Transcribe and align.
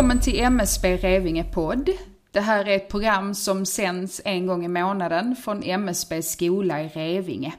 Välkommen 0.00 0.20
till 0.20 0.40
MSB 0.40 0.96
Revinge 0.96 1.44
podd. 1.44 1.90
Det 2.30 2.40
här 2.40 2.68
är 2.68 2.76
ett 2.76 2.88
program 2.88 3.34
som 3.34 3.66
sänds 3.66 4.20
en 4.24 4.46
gång 4.46 4.64
i 4.64 4.68
månaden 4.68 5.36
från 5.36 5.62
MSB 5.62 6.22
skola 6.22 6.82
i 6.82 6.88
Revinge. 6.88 7.54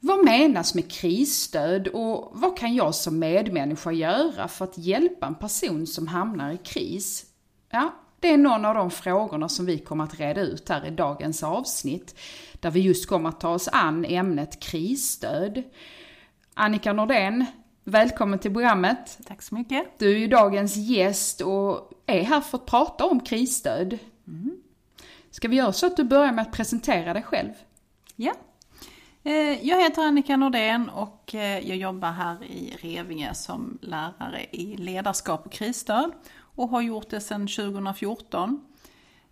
Vad 0.00 0.24
menas 0.24 0.74
med 0.74 0.90
krisstöd 0.90 1.88
och 1.88 2.30
vad 2.32 2.58
kan 2.58 2.74
jag 2.74 2.94
som 2.94 3.18
medmänniska 3.18 3.92
göra 3.92 4.48
för 4.48 4.64
att 4.64 4.78
hjälpa 4.78 5.26
en 5.26 5.34
person 5.34 5.86
som 5.86 6.06
hamnar 6.06 6.52
i 6.52 6.58
kris? 6.58 7.26
Ja, 7.70 7.94
det 8.20 8.28
är 8.28 8.38
någon 8.38 8.64
av 8.64 8.74
de 8.74 8.90
frågorna 8.90 9.48
som 9.48 9.66
vi 9.66 9.78
kommer 9.78 10.04
att 10.04 10.20
reda 10.20 10.40
ut 10.40 10.68
här 10.68 10.86
i 10.86 10.90
dagens 10.90 11.42
avsnitt, 11.42 12.14
där 12.60 12.70
vi 12.70 12.80
just 12.80 13.08
kommer 13.08 13.28
att 13.28 13.40
ta 13.40 13.48
oss 13.48 13.68
an 13.72 14.04
ämnet 14.04 14.60
krisstöd. 14.60 15.62
Annika 16.54 16.92
Nordén, 16.92 17.46
välkommen 17.90 18.38
till 18.38 18.52
programmet. 18.52 19.18
Tack 19.26 19.42
så 19.42 19.54
mycket. 19.54 19.98
Du 19.98 20.12
är 20.12 20.18
ju 20.18 20.26
dagens 20.26 20.76
gäst 20.76 21.40
och 21.40 21.92
är 22.06 22.22
här 22.22 22.40
för 22.40 22.58
att 22.58 22.66
prata 22.66 23.04
om 23.04 23.20
krisstöd. 23.20 23.98
Mm. 24.26 24.56
Ska 25.30 25.48
vi 25.48 25.56
göra 25.56 25.72
så 25.72 25.86
att 25.86 25.96
du 25.96 26.04
börjar 26.04 26.32
med 26.32 26.42
att 26.42 26.52
presentera 26.52 27.12
dig 27.12 27.22
själv? 27.22 27.52
Ja. 28.16 28.32
Eh, 29.22 29.66
jag 29.66 29.82
heter 29.82 30.02
Annika 30.02 30.36
Nordén 30.36 30.88
och 30.88 31.34
eh, 31.34 31.68
jag 31.68 31.76
jobbar 31.76 32.10
här 32.10 32.44
i 32.44 32.76
Revinge 32.80 33.34
som 33.34 33.78
lärare 33.82 34.46
i 34.50 34.76
ledarskap 34.76 35.46
och 35.46 35.52
krisstöd 35.52 36.12
och 36.38 36.68
har 36.68 36.80
gjort 36.80 37.10
det 37.10 37.20
sedan 37.20 37.46
2014. 37.46 38.64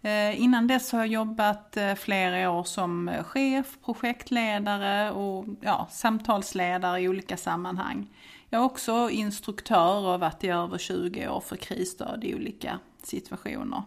Eh, 0.03 0.43
innan 0.43 0.67
dess 0.67 0.93
har 0.93 0.99
jag 0.99 1.09
jobbat 1.09 1.77
flera 1.97 2.51
år 2.51 2.65
som 2.65 3.11
chef, 3.25 3.79
projektledare 3.85 5.11
och 5.11 5.45
ja, 5.61 5.89
samtalsledare 5.91 7.01
i 7.01 7.09
olika 7.09 7.37
sammanhang. 7.37 8.09
Jag 8.51 8.61
är 8.61 8.65
också 8.65 9.11
instruktör 9.11 9.97
och 9.97 10.11
har 10.11 10.19
varit 10.19 10.45
i 10.45 10.49
över 10.49 10.79
20 10.79 11.29
år 11.29 11.41
för 11.41 11.57
krisstöd 11.57 12.25
i 12.25 12.35
olika 12.35 12.79
situationer. 13.03 13.83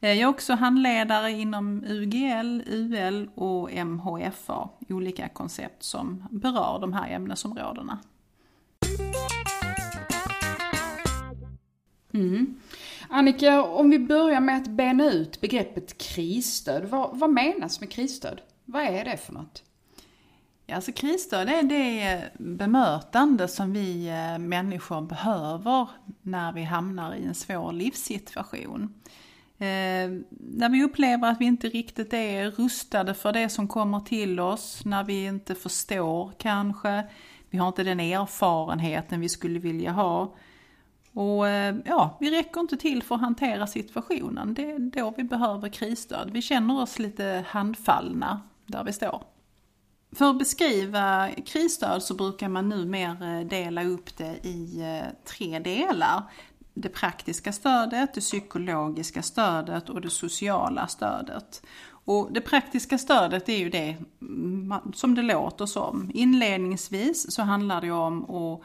Eh, 0.00 0.08
jag 0.08 0.18
är 0.18 0.26
också 0.26 0.54
handledare 0.54 1.30
inom 1.30 1.84
UGL, 1.84 2.62
UL 2.66 3.30
och 3.34 3.72
MHFA, 3.86 4.68
olika 4.88 5.28
koncept 5.28 5.82
som 5.82 6.24
berör 6.30 6.78
de 6.80 6.92
här 6.92 7.10
ämnesområdena. 7.10 7.98
Mm. 12.12 12.60
Annika, 13.08 13.64
om 13.64 13.90
vi 13.90 13.98
börjar 13.98 14.40
med 14.40 14.56
att 14.56 14.68
bena 14.68 15.10
ut 15.10 15.40
begreppet 15.40 15.98
krisstöd. 15.98 16.84
Vad, 16.84 17.18
vad 17.18 17.30
menas 17.30 17.80
med 17.80 17.90
krisstöd? 17.90 18.40
Vad 18.64 18.82
är 18.82 19.04
det 19.04 19.16
för 19.16 19.32
något? 19.32 19.62
Alltså 20.72 20.92
krisstöd 20.92 21.48
är 21.48 21.62
det 21.62 22.30
bemötande 22.38 23.48
som 23.48 23.72
vi 23.72 24.08
eh, 24.08 24.38
människor 24.38 25.00
behöver 25.00 25.88
när 26.22 26.52
vi 26.52 26.62
hamnar 26.62 27.14
i 27.14 27.24
en 27.24 27.34
svår 27.34 27.72
livssituation. 27.72 28.94
Eh, 29.58 30.10
när 30.30 30.68
vi 30.68 30.84
upplever 30.84 31.30
att 31.30 31.40
vi 31.40 31.44
inte 31.44 31.68
riktigt 31.68 32.12
är 32.12 32.50
rustade 32.50 33.14
för 33.14 33.32
det 33.32 33.48
som 33.48 33.68
kommer 33.68 34.00
till 34.00 34.40
oss, 34.40 34.84
när 34.84 35.04
vi 35.04 35.24
inte 35.24 35.54
förstår 35.54 36.32
kanske, 36.38 37.04
vi 37.50 37.58
har 37.58 37.68
inte 37.68 37.84
den 37.84 38.00
erfarenheten 38.00 39.20
vi 39.20 39.28
skulle 39.28 39.58
vilja 39.58 39.92
ha. 39.92 40.34
Och 41.12 41.48
eh, 41.48 41.76
ja, 41.84 42.16
vi 42.20 42.30
räcker 42.30 42.60
inte 42.60 42.76
till 42.76 43.02
för 43.02 43.14
att 43.14 43.20
hantera 43.20 43.66
situationen. 43.66 44.54
Det 44.54 44.70
är 44.70 44.78
då 44.78 45.14
vi 45.16 45.24
behöver 45.24 45.68
krisstöd. 45.68 46.30
Vi 46.32 46.42
känner 46.42 46.82
oss 46.82 46.98
lite 46.98 47.44
handfallna 47.48 48.40
där 48.66 48.84
vi 48.84 48.92
står. 48.92 49.22
För 50.12 50.30
att 50.30 50.38
beskriva 50.38 51.28
krisstöd 51.46 52.02
så 52.02 52.14
brukar 52.14 52.48
man 52.48 52.68
numera 52.68 53.38
eh, 53.38 53.46
dela 53.46 53.84
upp 53.84 54.16
det 54.16 54.46
i 54.46 54.80
eh, 54.80 55.12
tre 55.24 55.58
delar 55.58 56.22
det 56.74 56.88
praktiska 56.88 57.52
stödet, 57.52 58.14
det 58.14 58.20
psykologiska 58.20 59.22
stödet 59.22 59.88
och 59.88 60.00
det 60.00 60.10
sociala 60.10 60.86
stödet. 60.86 61.62
Och 62.04 62.32
det 62.32 62.40
praktiska 62.40 62.98
stödet 62.98 63.48
är 63.48 63.56
ju 63.56 63.70
det 63.70 63.96
som 64.94 65.14
det 65.14 65.22
låter 65.22 65.66
som. 65.66 66.10
Inledningsvis 66.14 67.34
så 67.34 67.42
handlar 67.42 67.80
det 67.80 67.90
om 67.90 68.30
att 68.30 68.60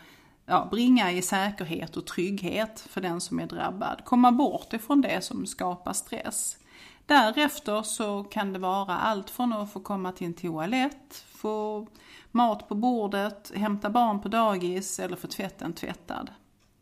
ja, 0.46 0.68
bringa 0.72 1.12
i 1.12 1.22
säkerhet 1.22 1.98
och 1.98 2.06
trygghet 2.06 2.80
för 2.90 3.02
den 3.02 3.22
som 3.22 3.40
är 3.40 3.48
drabbad. 3.48 4.02
Komma 4.06 4.32
bort 4.32 4.74
ifrån 4.74 5.02
det 5.02 5.24
som 5.24 5.46
skapar 5.46 5.94
stress. 5.94 6.58
Därefter 7.06 7.84
så 7.84 8.24
kan 8.24 8.54
det 8.54 8.60
vara 8.60 8.98
allt 8.98 9.30
från 9.30 9.54
att 9.54 9.74
få 9.74 9.80
komma 9.80 10.12
till 10.12 10.28
en 10.28 10.34
toalett, 10.34 11.26
få 11.28 11.88
mat 12.32 12.68
på 12.68 12.76
bordet, 12.76 13.52
hämta 13.56 13.90
barn 13.90 14.22
på 14.22 14.28
dagis 14.28 15.00
eller 15.00 15.16
få 15.16 15.28
tvätten 15.28 15.74
tvättad. 15.74 16.30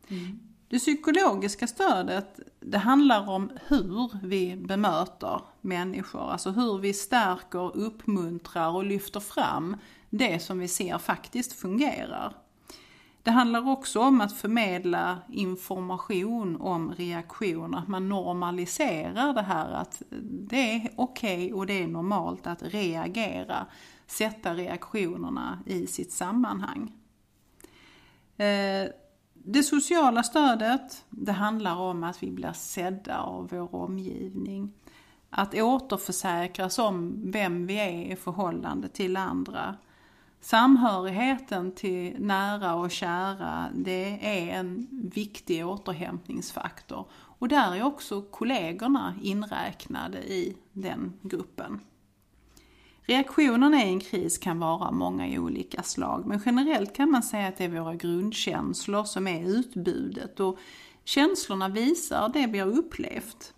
Mm. 0.08 0.40
Det 0.68 0.78
psykologiska 0.78 1.66
stödet, 1.66 2.40
det 2.60 2.78
handlar 2.78 3.28
om 3.28 3.50
hur 3.66 4.10
vi 4.22 4.56
bemöter 4.56 5.40
människor, 5.60 6.30
alltså 6.30 6.50
hur 6.50 6.78
vi 6.78 6.92
stärker, 6.92 7.76
uppmuntrar 7.76 8.70
och 8.70 8.84
lyfter 8.84 9.20
fram 9.20 9.76
det 10.10 10.42
som 10.42 10.58
vi 10.58 10.68
ser 10.68 10.98
faktiskt 10.98 11.52
fungerar. 11.52 12.34
Det 13.24 13.30
handlar 13.30 13.68
också 13.68 14.00
om 14.00 14.20
att 14.20 14.32
förmedla 14.32 15.18
information 15.28 16.56
om 16.60 16.92
reaktioner, 16.94 17.78
att 17.78 17.88
man 17.88 18.08
normaliserar 18.08 19.34
det 19.34 19.42
här 19.42 19.72
att 19.72 20.02
det 20.20 20.72
är 20.72 20.90
okej 20.96 21.36
okay 21.36 21.52
och 21.52 21.66
det 21.66 21.82
är 21.82 21.88
normalt 21.88 22.46
att 22.46 22.62
reagera, 22.62 23.66
sätta 24.06 24.54
reaktionerna 24.54 25.58
i 25.66 25.86
sitt 25.86 26.12
sammanhang. 26.12 26.92
Eh, 28.36 28.88
det 29.32 29.62
sociala 29.62 30.22
stödet, 30.22 31.04
det 31.10 31.32
handlar 31.32 31.76
om 31.76 32.04
att 32.04 32.22
vi 32.22 32.30
blir 32.30 32.52
sedda 32.52 33.18
av 33.18 33.48
vår 33.50 33.74
omgivning. 33.74 34.72
Att 35.30 35.54
återförsäkras 35.54 36.78
om 36.78 37.22
vem 37.30 37.66
vi 37.66 37.74
är 37.74 38.12
i 38.12 38.16
förhållande 38.16 38.88
till 38.88 39.16
andra. 39.16 39.76
Samhörigheten 40.44 41.72
till 41.72 42.16
nära 42.18 42.74
och 42.74 42.90
kära, 42.90 43.70
det 43.74 44.18
är 44.22 44.58
en 44.58 44.88
viktig 45.14 45.66
återhämtningsfaktor. 45.66 47.06
Och 47.12 47.48
där 47.48 47.74
är 47.74 47.82
också 47.82 48.22
kollegorna 48.22 49.14
inräknade 49.22 50.18
i 50.18 50.56
den 50.72 51.12
gruppen. 51.22 51.80
Reaktionerna 53.02 53.84
i 53.84 53.88
en 53.88 54.00
kris 54.00 54.38
kan 54.38 54.58
vara 54.58 54.90
många 54.90 55.40
olika 55.40 55.82
slag, 55.82 56.26
men 56.26 56.40
generellt 56.46 56.96
kan 56.96 57.10
man 57.10 57.22
säga 57.22 57.48
att 57.48 57.56
det 57.56 57.64
är 57.64 57.68
våra 57.68 57.94
grundkänslor 57.94 59.04
som 59.04 59.26
är 59.26 59.48
utbudet 59.48 60.40
och 60.40 60.58
känslorna 61.04 61.68
visar 61.68 62.28
det 62.28 62.46
vi 62.46 62.58
har 62.58 62.78
upplevt. 62.78 63.54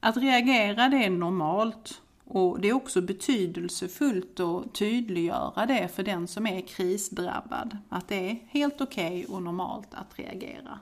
Att 0.00 0.16
reagera 0.16 0.88
det 0.88 1.04
är 1.04 1.10
normalt 1.10 2.01
och 2.34 2.60
det 2.60 2.68
är 2.68 2.72
också 2.72 3.00
betydelsefullt 3.00 4.40
att 4.40 4.74
tydliggöra 4.74 5.66
det 5.66 5.88
för 5.94 6.02
den 6.02 6.28
som 6.28 6.46
är 6.46 6.60
krisdrabbad, 6.60 7.78
att 7.88 8.08
det 8.08 8.30
är 8.30 8.38
helt 8.48 8.80
okej 8.80 9.24
okay 9.24 9.34
och 9.34 9.42
normalt 9.42 9.88
att 9.90 10.18
reagera. 10.18 10.78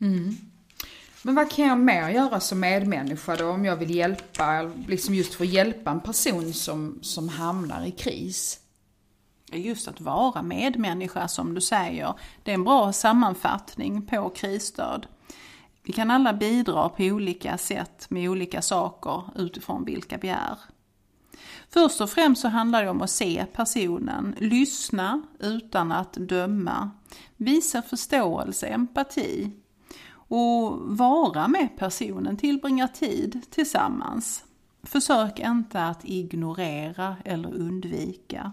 Mm. 0.00 0.36
Men 1.22 1.34
vad 1.34 1.50
kan 1.50 1.66
jag 1.66 1.78
mer 1.78 2.08
göra 2.08 2.40
som 2.40 2.60
medmänniska 2.60 3.36
då 3.36 3.50
om 3.50 3.64
jag 3.64 3.76
vill 3.76 3.94
hjälpa, 3.94 4.70
liksom 4.88 5.14
just 5.14 5.34
för 5.34 5.44
att 5.44 5.50
hjälpa 5.50 5.90
en 5.90 6.00
person 6.00 6.52
som, 6.52 6.98
som 7.02 7.28
hamnar 7.28 7.86
i 7.86 7.90
kris? 7.90 8.60
Just 9.52 9.88
att 9.88 10.00
vara 10.00 10.42
medmänniska 10.42 11.28
som 11.28 11.54
du 11.54 11.60
säger, 11.60 12.14
det 12.42 12.50
är 12.50 12.54
en 12.54 12.64
bra 12.64 12.92
sammanfattning 12.92 14.06
på 14.06 14.28
krisstöd. 14.28 15.06
Vi 15.88 15.92
kan 15.94 16.10
alla 16.10 16.32
bidra 16.32 16.88
på 16.88 17.02
olika 17.02 17.58
sätt 17.58 18.10
med 18.10 18.30
olika 18.30 18.62
saker 18.62 19.22
utifrån 19.36 19.84
vilka 19.84 20.18
vi 20.18 20.28
är. 20.28 20.58
Först 21.68 22.00
och 22.00 22.10
främst 22.10 22.42
så 22.42 22.48
handlar 22.48 22.82
det 22.82 22.90
om 22.90 23.02
att 23.02 23.10
se 23.10 23.46
personen, 23.52 24.34
lyssna 24.38 25.22
utan 25.40 25.92
att 25.92 26.12
döma, 26.12 26.90
visa 27.36 27.82
förståelse, 27.82 28.66
empati, 28.66 29.50
och 30.10 30.78
vara 30.98 31.48
med 31.48 31.68
personen, 31.78 32.36
tillbringa 32.36 32.88
tid 32.88 33.42
tillsammans. 33.50 34.44
Försök 34.82 35.38
inte 35.38 35.84
att 35.84 36.04
ignorera 36.04 37.16
eller 37.24 37.54
undvika. 37.54 38.52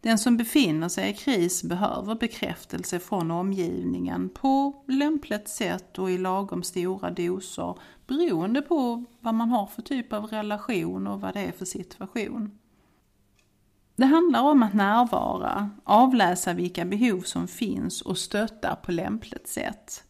Den 0.00 0.18
som 0.18 0.36
befinner 0.36 0.88
sig 0.88 1.10
i 1.10 1.14
kris 1.14 1.62
behöver 1.62 2.14
bekräftelse 2.14 2.98
från 2.98 3.30
omgivningen 3.30 4.28
på 4.28 4.84
lämpligt 4.88 5.48
sätt 5.48 5.98
och 5.98 6.10
i 6.10 6.18
lagom 6.18 6.62
stora 6.62 7.10
doser 7.10 7.78
beroende 8.06 8.62
på 8.62 9.04
vad 9.20 9.34
man 9.34 9.50
har 9.50 9.66
för 9.66 9.82
typ 9.82 10.12
av 10.12 10.26
relation 10.26 11.06
och 11.06 11.20
vad 11.20 11.34
det 11.34 11.40
är 11.40 11.52
för 11.52 11.64
situation. 11.64 12.58
Det 13.96 14.06
handlar 14.06 14.42
om 14.42 14.62
att 14.62 14.74
närvara, 14.74 15.70
avläsa 15.84 16.52
vilka 16.52 16.84
behov 16.84 17.20
som 17.20 17.48
finns 17.48 18.02
och 18.02 18.18
stötta 18.18 18.76
på 18.76 18.92
lämpligt 18.92 19.48
sätt. 19.48 20.04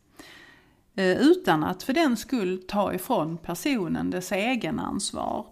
Eh, 0.94 1.16
utan 1.16 1.64
att 1.64 1.82
för 1.82 1.92
den 1.92 2.16
skull 2.16 2.62
ta 2.68 2.94
ifrån 2.94 3.38
personen 3.38 4.10
dess 4.10 4.32
egenansvar. 4.32 5.46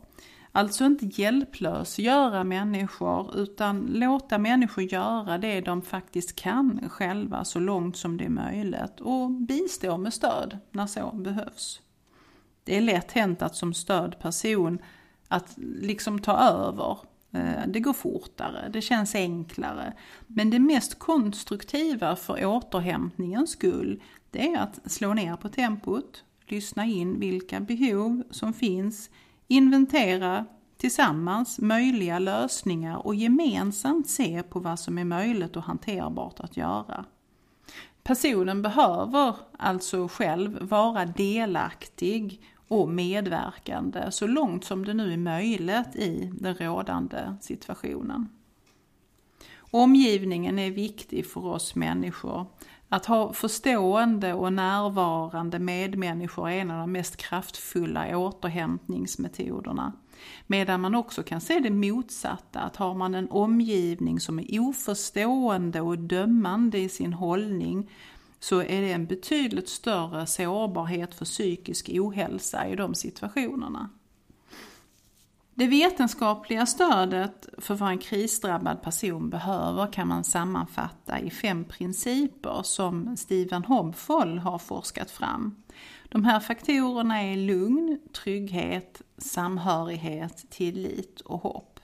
Alltså 0.56 0.85
inte 0.85 1.06
hjälplösgöra 1.06 2.44
människor 2.44 3.37
utan 3.37 3.87
låta 3.87 4.38
människor 4.38 4.85
göra 4.85 5.38
det 5.38 5.61
de 5.61 5.82
faktiskt 5.82 6.37
kan 6.37 6.88
själva 6.88 7.44
så 7.44 7.58
långt 7.58 7.97
som 7.97 8.17
det 8.17 8.25
är 8.25 8.29
möjligt 8.29 9.00
och 9.00 9.31
bistå 9.31 9.97
med 9.97 10.14
stöd 10.14 10.58
när 10.70 10.87
så 10.87 11.11
behövs. 11.14 11.81
Det 12.64 12.76
är 12.76 12.81
lätt 12.81 13.12
hänt 13.12 13.43
att 13.43 13.56
som 13.56 13.75
stödperson 13.75 14.79
att 15.29 15.55
liksom 15.56 16.19
ta 16.19 16.38
över. 16.38 16.99
Eh, 17.32 17.67
det 17.67 17.81
går 17.81 17.93
fortare, 17.93 18.69
det 18.73 18.81
känns 18.81 19.14
enklare. 19.14 19.93
Men 20.26 20.50
det 20.50 20.58
mest 20.58 20.99
konstruktiva 20.99 22.17
för 22.17 22.44
återhämtningens 22.44 23.50
skull, 23.50 24.03
det 24.31 24.53
är 24.53 24.58
att 24.58 24.93
slå 24.93 25.14
ner 25.14 25.37
på 25.37 25.49
tempot, 25.49 26.25
lyssna 26.47 26.85
in 26.85 27.20
vilka 27.20 27.61
behov 27.61 28.23
som 28.31 28.53
finns, 28.53 29.11
inventera 29.48 30.46
tillsammans 30.76 31.58
möjliga 31.58 32.19
lösningar 32.19 33.06
och 33.06 33.14
gemensamt 33.14 34.08
se 34.08 34.43
på 34.43 34.60
vad 34.60 34.81
som 34.81 34.98
är 34.98 35.04
möjligt 35.04 35.56
och 35.56 35.62
hanterbart 35.62 36.40
att 36.40 36.56
göra. 36.56 37.04
Personen 38.02 38.62
behöver 38.62 39.37
alltså 39.58 40.08
själv 40.08 40.58
vara 40.62 41.06
delaktig 41.06 42.43
och 42.69 42.88
medverkande 42.88 44.10
så 44.10 44.26
långt 44.26 44.64
som 44.64 44.84
det 44.84 44.94
nu 44.94 45.12
är 45.12 45.16
möjligt 45.16 45.96
i 45.96 46.32
den 46.40 46.54
rådande 46.54 47.37
situationen. 47.40 48.28
Omgivningen 49.70 50.58
är 50.58 50.70
viktig 50.70 51.26
för 51.26 51.46
oss 51.46 51.75
människor. 51.75 52.46
Att 52.88 53.06
ha 53.06 53.33
förstående 53.33 54.35
och 54.35 54.53
närvarande 54.53 55.59
medmänniskor 55.59 56.50
är 56.50 56.61
en 56.61 56.71
av 56.71 56.79
de 56.79 56.93
mest 56.93 57.17
kraftfulla 57.17 58.19
återhämtningsmetoderna. 58.19 59.93
Medan 60.47 60.81
man 60.81 60.94
också 60.94 61.23
kan 61.23 61.41
se 61.41 61.61
det 61.61 61.71
motsatta, 61.71 62.61
att 62.61 62.77
har 62.77 62.94
man 62.94 63.15
en 63.15 63.31
omgivning 63.31 64.21
som 64.21 64.38
är 64.38 64.61
oförstående 64.61 65.81
och 65.81 65.99
dömande 65.99 66.79
i 66.79 66.88
sin 66.88 67.12
hållning 67.12 67.91
så 68.41 68.61
är 68.61 68.81
det 68.81 68.93
en 68.93 69.06
betydligt 69.06 69.69
större 69.69 70.27
sårbarhet 70.27 71.15
för 71.15 71.25
psykisk 71.25 71.91
ohälsa 71.93 72.69
i 72.69 72.77
de 72.77 72.94
situationerna. 72.94 73.91
Det 75.58 75.67
vetenskapliga 75.67 76.67
stödet 76.67 77.49
för 77.58 77.75
vad 77.75 77.91
en 77.91 77.99
krisdrabbad 77.99 78.82
person 78.82 79.31
behöver 79.31 79.93
kan 79.93 80.08
man 80.08 80.25
sammanfatta 80.25 81.20
i 81.20 81.31
fem 81.31 81.64
principer 81.64 82.61
som 82.62 83.17
Stephen 83.17 83.64
Hobfoll 83.64 84.38
har 84.38 84.58
forskat 84.58 85.11
fram. 85.11 85.56
De 86.08 86.25
här 86.25 86.41
faktorerna 86.41 87.23
är 87.23 87.37
lugn, 87.37 87.99
trygghet, 88.12 89.03
samhörighet, 89.19 90.50
tillit 90.50 91.20
och 91.20 91.41
hopp. 91.41 91.81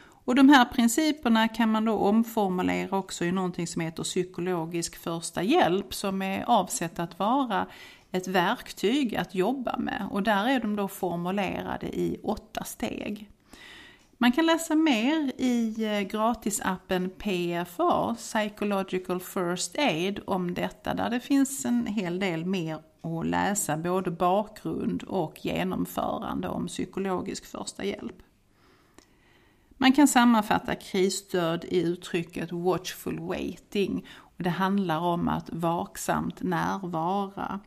Och 0.00 0.34
de 0.34 0.48
här 0.48 0.64
principerna 0.64 1.48
kan 1.48 1.70
man 1.70 1.84
då 1.84 1.98
omformulera 1.98 2.98
också 2.98 3.24
i 3.24 3.32
någonting 3.32 3.66
som 3.66 3.82
heter 3.82 4.02
psykologisk 4.02 4.96
första 4.96 5.42
hjälp 5.42 5.94
som 5.94 6.22
är 6.22 6.44
avsett 6.44 6.98
att 6.98 7.18
vara 7.18 7.66
ett 8.12 8.28
verktyg 8.28 9.16
att 9.16 9.34
jobba 9.34 9.76
med 9.78 10.08
och 10.10 10.22
där 10.22 10.48
är 10.48 10.60
de 10.60 10.76
då 10.76 10.88
formulerade 10.88 11.86
i 11.86 12.20
åtta 12.22 12.64
steg. 12.64 13.30
Man 14.20 14.32
kan 14.32 14.46
läsa 14.46 14.74
mer 14.74 15.32
i 15.36 15.84
eh, 15.84 16.00
gratisappen 16.00 17.10
PFA, 17.10 18.14
Psychological 18.14 19.20
First 19.20 19.78
Aid, 19.78 20.20
om 20.26 20.54
detta 20.54 20.94
där 20.94 21.10
det 21.10 21.20
finns 21.20 21.64
en 21.64 21.86
hel 21.86 22.18
del 22.18 22.44
mer 22.44 22.78
att 23.02 23.26
läsa, 23.26 23.76
både 23.76 24.10
bakgrund 24.10 25.02
och 25.02 25.44
genomförande 25.44 26.48
om 26.48 26.66
psykologisk 26.66 27.44
första 27.44 27.84
hjälp. 27.84 28.22
Man 29.80 29.92
kan 29.92 30.08
sammanfatta 30.08 30.74
krisstöd 30.74 31.64
i 31.64 31.82
uttrycket 31.82 32.52
watchful 32.52 33.18
waiting. 33.20 34.06
Och 34.18 34.42
det 34.42 34.50
handlar 34.50 34.98
om 34.98 35.28
att 35.28 35.50
vaksamt 35.52 36.42
närvara. 36.42 37.60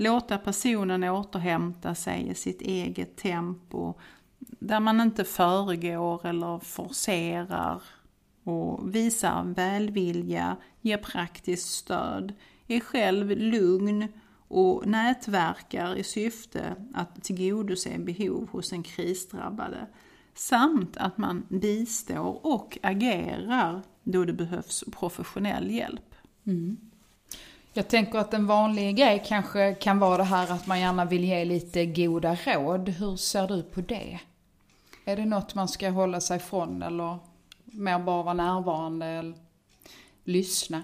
Låta 0.00 0.38
personen 0.38 1.04
återhämta 1.04 1.94
sig 1.94 2.28
i 2.28 2.34
sitt 2.34 2.60
eget 2.62 3.16
tempo. 3.16 3.94
Där 4.38 4.80
man 4.80 5.00
inte 5.00 5.24
föregår 5.24 6.26
eller 6.26 6.58
forcerar. 6.58 7.82
Och 8.44 8.94
visar 8.94 9.44
välvilja, 9.44 10.56
ger 10.80 10.96
praktiskt 10.96 11.68
stöd. 11.68 12.32
Är 12.66 12.80
själv 12.80 13.30
lugn 13.30 14.08
och 14.48 14.86
nätverkar 14.86 15.96
i 15.96 16.04
syfte 16.04 16.76
att 16.94 17.24
tillgodose 17.24 17.98
behov 17.98 18.48
hos 18.50 18.72
en 18.72 18.82
krisdrabbade 18.82 19.86
samt 20.34 20.96
att 20.96 21.18
man 21.18 21.46
bistår 21.48 22.46
och 22.46 22.78
agerar 22.82 23.82
då 24.04 24.24
det 24.24 24.32
behövs 24.32 24.84
professionell 24.92 25.70
hjälp. 25.70 26.14
Mm. 26.46 26.76
Jag 27.78 27.88
tänker 27.88 28.18
att 28.18 28.34
en 28.34 28.46
vanlig 28.46 28.96
grej 28.96 29.22
kanske 29.26 29.74
kan 29.74 29.98
vara 29.98 30.16
det 30.16 30.24
här 30.24 30.52
att 30.52 30.66
man 30.66 30.80
gärna 30.80 31.04
vill 31.04 31.24
ge 31.24 31.44
lite 31.44 31.86
goda 31.86 32.36
råd. 32.44 32.88
Hur 32.88 33.16
ser 33.16 33.48
du 33.48 33.62
på 33.62 33.80
det? 33.80 34.18
Är 35.04 35.16
det 35.16 35.24
något 35.24 35.54
man 35.54 35.68
ska 35.68 35.90
hålla 35.90 36.20
sig 36.20 36.36
ifrån 36.36 36.82
eller 36.82 37.18
mer 37.64 37.98
bara 37.98 38.22
vara 38.22 38.34
närvarande 38.34 39.06
eller 39.06 39.34
lyssna? 40.24 40.82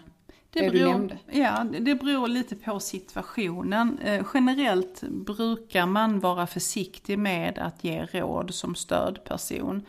Det, 0.50 0.60
det 0.60 0.70
beror, 0.70 0.84
du 0.84 0.92
nämnde. 0.92 1.18
Ja, 1.30 1.64
det 1.80 1.94
beror 1.94 2.28
lite 2.28 2.56
på 2.56 2.80
situationen. 2.80 3.98
Eh, 3.98 4.26
generellt 4.34 5.02
brukar 5.02 5.86
man 5.86 6.20
vara 6.20 6.46
försiktig 6.46 7.18
med 7.18 7.58
att 7.58 7.84
ge 7.84 8.06
råd 8.06 8.54
som 8.54 8.74
stödperson. 8.74 9.82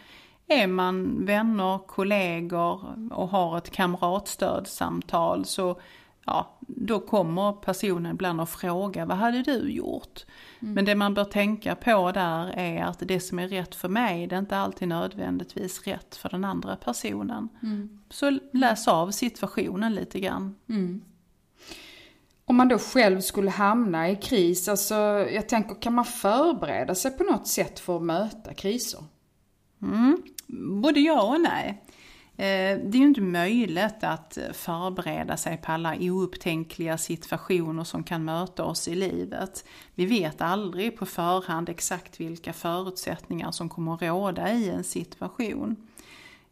Är 0.47 0.67
man 0.67 1.25
vänner, 1.25 1.77
kollegor 1.87 3.09
och 3.11 3.29
har 3.29 3.57
ett 3.57 3.71
kamratstödsamtal 3.71 5.45
så 5.45 5.79
ja, 6.25 6.59
då 6.59 6.99
kommer 6.99 7.51
personen 7.51 8.11
ibland 8.11 8.41
att 8.41 8.49
fråga 8.49 9.05
vad 9.05 9.17
hade 9.17 9.41
du 9.41 9.71
gjort? 9.71 10.25
Mm. 10.59 10.73
Men 10.73 10.85
det 10.85 10.95
man 10.95 11.13
bör 11.13 11.25
tänka 11.25 11.75
på 11.75 12.11
där 12.11 12.53
är 12.57 12.83
att 12.83 12.99
det 12.99 13.19
som 13.19 13.39
är 13.39 13.47
rätt 13.47 13.75
för 13.75 13.89
mig 13.89 14.27
det 14.27 14.35
är 14.35 14.39
inte 14.39 14.57
alltid 14.57 14.87
nödvändigtvis 14.87 15.87
rätt 15.87 16.15
för 16.15 16.29
den 16.29 16.45
andra 16.45 16.75
personen. 16.75 17.49
Mm. 17.63 17.99
Så 18.09 18.39
läs 18.53 18.87
av 18.87 19.11
situationen 19.11 19.95
lite 19.95 20.19
grann. 20.19 20.55
Mm. 20.69 21.01
Om 22.45 22.55
man 22.55 22.67
då 22.67 22.77
själv 22.77 23.21
skulle 23.21 23.51
hamna 23.51 24.09
i 24.09 24.15
kris, 24.15 24.67
alltså 24.67 24.95
jag 25.31 25.49
tänker 25.49 25.81
kan 25.81 25.93
man 25.93 26.05
förbereda 26.05 26.95
sig 26.95 27.11
på 27.11 27.23
något 27.23 27.47
sätt 27.47 27.79
för 27.79 27.95
att 27.95 28.03
möta 28.03 28.53
kriser? 28.53 29.03
Mm. 29.81 30.23
Både 30.81 30.99
ja 30.99 31.23
och 31.33 31.41
nej. 31.41 31.83
Eh, 32.37 32.79
det 32.83 32.97
är 32.97 32.99
ju 32.99 33.07
inte 33.07 33.21
möjligt 33.21 34.03
att 34.03 34.37
förbereda 34.53 35.37
sig 35.37 35.57
på 35.57 35.71
alla 35.71 35.95
oupptänkliga 35.99 36.97
situationer 36.97 37.83
som 37.83 38.03
kan 38.03 38.25
möta 38.25 38.63
oss 38.63 38.87
i 38.87 38.95
livet. 38.95 39.65
Vi 39.95 40.05
vet 40.05 40.41
aldrig 40.41 40.97
på 40.97 41.05
förhand 41.05 41.69
exakt 41.69 42.19
vilka 42.19 42.53
förutsättningar 42.53 43.51
som 43.51 43.69
kommer 43.69 43.93
att 43.93 44.01
råda 44.01 44.53
i 44.53 44.69
en 44.69 44.83
situation. 44.83 45.75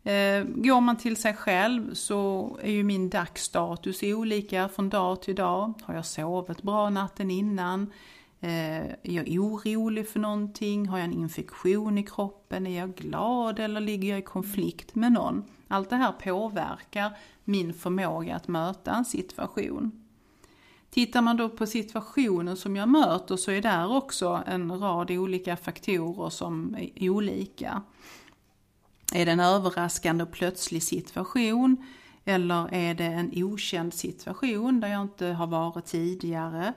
Eh, 0.04 0.44
går 0.44 0.82
man 0.82 0.98
till 0.98 1.18
sig 1.18 1.34
själv 1.34 1.94
så 1.94 2.52
är 2.62 2.72
ju 2.72 2.84
min 2.84 3.10
dagsstatus 3.10 4.04
olika 4.04 4.70
från 4.70 4.90
dag 4.90 5.22
till 5.22 5.36
dag. 5.36 5.74
Har 5.84 5.94
jag 5.94 6.06
sovit 6.06 6.62
bra 6.62 6.90
natten 6.90 7.32
innan? 7.32 7.92
Eh, 8.44 8.86
är 8.86 8.98
jag 9.02 9.28
orolig 9.28 10.10
för 10.10 10.20
någonting? 10.20 10.88
Har 10.88 10.98
jag 10.98 11.06
en 11.06 11.14
infektion 11.14 11.98
i 11.98 12.04
kroppen? 12.04 12.68
Är 12.68 12.78
jag 12.80 12.96
glad 12.96 13.60
eller 13.60 13.82
ligger 13.82 14.10
jag 14.10 14.20
i 14.20 14.22
konflikt 14.22 14.96
med 14.96 15.12
någon? 15.12 15.44
Allt 15.68 15.90
det 15.90 15.96
här 15.96 16.12
påverkar 16.12 17.18
min 17.44 17.74
förmåga 17.74 18.36
att 18.36 18.48
möta 18.48 18.92
en 18.92 19.06
situation. 19.06 20.06
Tittar 20.90 21.22
man 21.22 21.38
då 21.38 21.50
på 21.50 21.66
situationen 21.66 22.58
som 22.58 22.76
jag 22.76 22.90
möter 22.90 23.36
så 23.36 23.52
är 23.52 23.62
där 23.62 23.96
också 23.96 24.44
en 24.46 24.80
rad 24.80 25.12
olika 25.12 25.58
faktorer 25.58 26.30
som 26.30 26.78
är 26.80 27.10
olika. 27.10 27.82
Är 29.14 29.26
det 29.26 29.32
en 29.32 29.40
överraskande 29.40 30.24
och 30.24 30.32
plötslig 30.32 30.84
situation? 30.84 31.86
Eller 32.26 32.74
är 32.74 32.94
det 32.94 33.06
en 33.06 33.32
okänd 33.44 33.94
situation 33.94 34.80
där 34.80 34.88
jag 34.88 35.02
inte 35.02 35.26
har 35.26 35.48
varit 35.48 35.86
tidigare? 35.86 36.74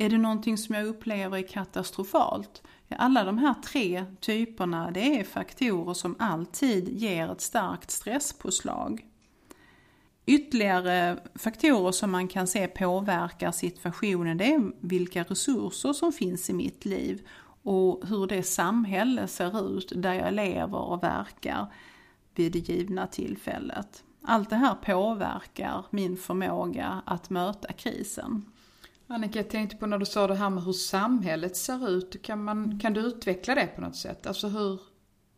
Är 0.00 0.10
det 0.10 0.18
någonting 0.18 0.58
som 0.58 0.74
jag 0.74 0.86
upplever 0.86 1.38
är 1.38 1.48
katastrofalt? 1.48 2.62
Alla 2.88 3.24
de 3.24 3.38
här 3.38 3.54
tre 3.54 4.04
typerna 4.20 4.90
det 4.90 5.20
är 5.20 5.24
faktorer 5.24 5.94
som 5.94 6.16
alltid 6.18 6.88
ger 6.88 7.32
ett 7.32 7.40
starkt 7.40 7.90
stresspåslag. 7.90 9.06
Ytterligare 10.26 11.18
faktorer 11.34 11.92
som 11.92 12.10
man 12.10 12.28
kan 12.28 12.46
se 12.46 12.68
påverkar 12.68 13.52
situationen 13.52 14.38
det 14.38 14.54
är 14.54 14.72
vilka 14.80 15.22
resurser 15.22 15.92
som 15.92 16.12
finns 16.12 16.50
i 16.50 16.52
mitt 16.52 16.84
liv 16.84 17.28
och 17.62 18.08
hur 18.08 18.26
det 18.26 18.42
samhälle 18.42 19.28
ser 19.28 19.76
ut 19.76 19.92
där 19.96 20.14
jag 20.14 20.34
lever 20.34 20.78
och 20.78 21.02
verkar 21.02 21.72
vid 22.34 22.52
det 22.52 22.68
givna 22.68 23.06
tillfället. 23.06 24.04
Allt 24.22 24.50
det 24.50 24.56
här 24.56 24.74
påverkar 24.74 25.84
min 25.90 26.16
förmåga 26.16 27.02
att 27.06 27.30
möta 27.30 27.72
krisen. 27.72 28.44
Annika, 29.12 29.38
jag 29.38 29.48
tänkte 29.48 29.76
på 29.76 29.86
när 29.86 29.98
du 29.98 30.06
sa 30.06 30.26
det 30.26 30.34
här 30.34 30.50
med 30.50 30.64
hur 30.64 30.72
samhället 30.72 31.56
ser 31.56 31.88
ut. 31.88 32.22
Kan, 32.22 32.44
man, 32.44 32.78
kan 32.78 32.92
du 32.92 33.00
utveckla 33.00 33.54
det 33.54 33.66
på 33.66 33.80
något 33.80 33.96
sätt? 33.96 34.26
Alltså 34.26 34.48
hur, 34.48 34.80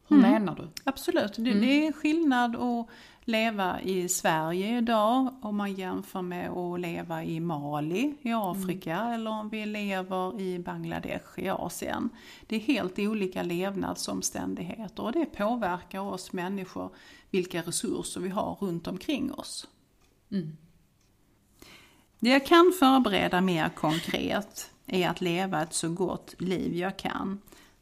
Hur 0.09 0.19
mm. 0.19 0.33
menar 0.33 0.57
du? 0.57 0.69
Absolut, 0.85 1.33
det, 1.37 1.50
mm. 1.50 1.61
det 1.61 1.87
är 1.87 1.93
skillnad 1.93 2.57
att 2.57 2.87
leva 3.25 3.81
i 3.81 4.09
Sverige 4.09 4.79
idag 4.79 5.35
om 5.43 5.57
man 5.57 5.73
jämför 5.73 6.23
med 6.23 6.50
att 6.50 6.81
leva 6.81 7.25
i 7.25 7.41
Mali 7.41 8.14
i 8.23 8.33
Afrika 8.33 8.97
mm. 8.97 9.12
eller 9.12 9.31
om 9.31 9.49
vi 9.49 9.67
lever 9.67 10.41
i 10.41 10.59
Bangladesh 10.59 11.38
i 11.38 11.49
Asien. 11.49 12.09
Det 12.47 12.57
är 12.57 12.61
helt 12.61 12.99
olika 12.99 13.43
levnadsomständigheter 13.43 15.02
och 15.02 15.12
det 15.12 15.26
påverkar 15.26 16.00
oss 16.00 16.33
människor 16.33 16.91
vilka 17.31 17.62
resurser 17.62 18.21
vi 18.21 18.29
har 18.29 18.57
runt 18.61 18.87
omkring 18.87 19.33
oss. 19.33 19.69
Mm. 20.31 20.57
Det 22.23 22.31
jag 22.31 22.47
kan 22.47 22.73
förbereda 22.79 23.41
mer 23.41 23.69
konkret 23.69 24.71
är 24.87 25.09
att 25.09 25.21
leva 25.21 25.62
ett 25.62 25.75
så 25.75 25.88
gott 25.88 26.35
liv 26.38 26.76
jag 26.76 26.97
kan. 26.97 27.41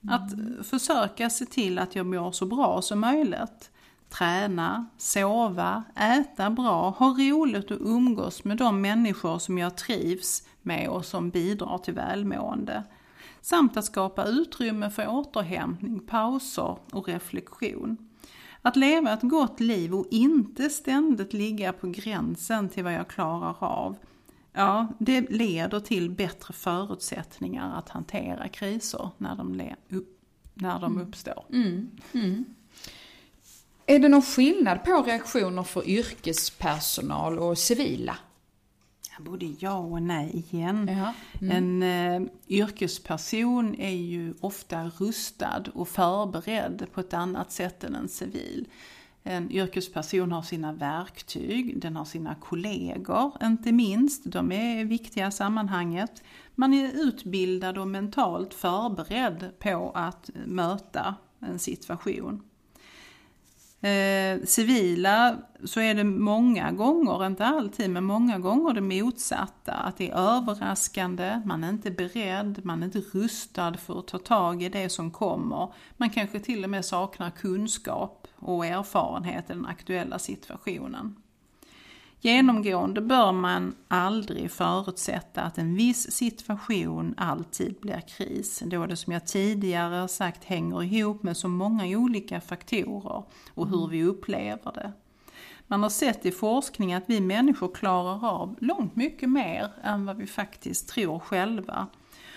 Att 0.09 0.33
försöka 0.67 1.31
se 1.31 1.47
till 1.47 1.79
att 1.79 1.97
jag 1.97 2.07
mår 2.07 2.33
så 2.33 2.47
bra 2.47 2.83
som 2.83 3.01
möjligt. 3.01 3.71
Träna, 4.09 4.87
sova, 4.99 5.85
äta 5.97 6.51
bra, 6.51 6.91
ha 6.91 7.07
roligt 7.07 7.71
och 7.71 7.81
umgås 7.81 8.45
med 8.45 8.57
de 8.57 8.81
människor 8.81 9.39
som 9.39 9.59
jag 9.59 9.77
trivs 9.77 10.43
med 10.63 10.89
och 10.89 11.05
som 11.05 11.31
bidrar 11.31 11.79
till 11.79 11.95
välmående. 11.95 12.83
Samt 13.41 13.77
att 13.77 13.85
skapa 13.85 14.25
utrymme 14.25 14.91
för 14.91 15.09
återhämtning, 15.09 16.01
pauser 16.01 16.77
och 16.93 17.09
reflektion. 17.09 17.97
Att 18.63 18.77
leva 18.77 19.13
ett 19.13 19.23
gott 19.23 19.61
liv 19.61 19.95
och 19.95 20.07
inte 20.11 20.71
ständigt 20.71 21.33
ligga 21.33 21.73
på 21.73 21.87
gränsen 21.87 22.69
till 22.69 22.85
vad 22.85 22.93
jag 22.93 23.09
klarar 23.09 23.57
av 23.65 23.97
Ja, 24.53 24.89
det 24.99 25.31
leder 25.31 25.81
till 25.81 26.11
bättre 26.11 26.55
förutsättningar 26.55 27.79
att 27.79 27.89
hantera 27.89 28.49
kriser 28.49 29.11
när 29.19 29.37
de, 29.37 29.75
upp, 29.89 30.21
när 30.55 30.81
de 30.81 30.93
mm. 30.93 31.09
uppstår. 31.09 31.45
Mm. 31.53 31.91
Mm. 32.13 32.45
Är 33.87 33.99
det 33.99 34.09
någon 34.09 34.23
skillnad 34.23 34.85
på 34.85 35.03
reaktioner 35.03 35.63
för 35.63 35.89
yrkespersonal 35.89 37.39
och 37.39 37.59
civila? 37.59 38.17
Både 39.21 39.55
ja 39.59 39.79
och 39.79 40.03
nej 40.03 40.31
igen. 40.35 40.89
Mm. 40.89 41.51
En 41.51 41.83
eh, 41.83 42.31
yrkesperson 42.49 43.75
är 43.75 43.91
ju 43.91 44.35
ofta 44.41 44.91
rustad 44.99 45.65
och 45.75 45.89
förberedd 45.89 46.87
på 46.93 47.01
ett 47.01 47.15
annat 47.15 47.53
sätt 47.53 47.85
än 47.85 47.95
en 47.95 48.09
civil. 48.09 48.69
En 49.23 49.51
yrkesperson 49.51 50.33
har 50.33 50.43
sina 50.43 50.73
verktyg, 50.73 51.81
den 51.81 51.97
har 51.97 52.05
sina 52.05 52.35
kollegor, 52.35 53.33
inte 53.43 53.73
minst. 53.73 54.23
De 54.25 54.53
är 54.53 54.85
viktiga 54.85 55.29
i 55.29 55.33
sammanhanget. 55.33 56.23
Man 56.55 56.75
är 56.75 56.93
utbildad 56.93 57.79
och 57.79 57.89
mentalt 57.89 58.55
förberedd 58.55 59.51
på 59.59 59.93
att 59.95 60.31
möta 60.47 61.15
en 61.41 61.59
situation. 61.59 62.43
Eh, 63.83 64.45
civila 64.45 65.37
så 65.65 65.81
är 65.81 65.95
det 65.95 66.05
många 66.05 66.73
gånger, 66.73 67.27
inte 67.27 67.47
alltid, 67.47 67.91
men 67.91 68.05
många 68.05 68.39
gånger 68.39 68.73
det 68.73 68.81
motsatta. 68.81 69.73
Att 69.73 69.97
det 69.97 70.11
är 70.11 70.15
överraskande, 70.15 71.43
man 71.45 71.65
är 71.65 71.69
inte 71.69 71.91
beredd, 71.91 72.61
man 72.65 72.83
är 72.83 72.87
inte 72.87 73.01
rustad 73.13 73.75
för 73.75 73.99
att 73.99 74.07
ta 74.07 74.19
tag 74.19 74.63
i 74.63 74.69
det 74.69 74.89
som 74.89 75.11
kommer. 75.11 75.73
Man 75.97 76.11
kanske 76.11 76.41
till 76.41 76.65
och 76.65 76.71
med 76.71 76.85
saknar 76.85 77.31
kunskap 77.31 78.20
och 78.41 78.67
erfarenhet 78.67 79.51
i 79.51 79.53
den 79.53 79.67
aktuella 79.67 80.19
situationen. 80.19 81.17
Genomgående 82.23 83.01
bör 83.01 83.33
man 83.33 83.75
aldrig 83.89 84.51
förutsätta 84.51 85.43
att 85.43 85.59
en 85.59 85.75
viss 85.75 86.11
situation 86.11 87.15
alltid 87.17 87.75
blir 87.81 88.01
kris, 88.01 88.63
då 88.67 88.87
det 88.87 88.97
som 88.97 89.13
jag 89.13 89.27
tidigare 89.27 90.09
sagt 90.09 90.45
hänger 90.45 90.83
ihop 90.83 91.23
med 91.23 91.37
så 91.37 91.49
många 91.49 91.99
olika 91.99 92.41
faktorer 92.41 93.23
och 93.55 93.69
hur 93.69 93.89
vi 93.89 94.05
upplever 94.05 94.73
det. 94.73 94.93
Man 95.67 95.83
har 95.83 95.91
sett 95.91 96.27
i 96.27 96.31
forskning 96.31 96.95
att 96.95 97.05
vi 97.07 97.21
människor 97.21 97.75
klarar 97.75 98.29
av 98.29 98.57
långt 98.61 98.97
mycket 98.97 99.31
mer 99.31 99.73
än 99.83 100.07
vad 100.07 100.17
vi 100.17 100.27
faktiskt 100.27 100.89
tror 100.89 101.19
själva. 101.19 101.87